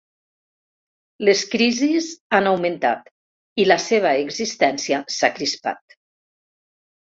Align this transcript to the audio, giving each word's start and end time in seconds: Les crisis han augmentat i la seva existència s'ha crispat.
Les 1.29 1.43
crisis 1.51 2.07
han 2.39 2.49
augmentat 2.53 3.13
i 3.65 3.69
la 3.69 3.79
seva 3.87 4.17
existència 4.25 5.05
s'ha 5.19 5.33
crispat. 5.39 6.01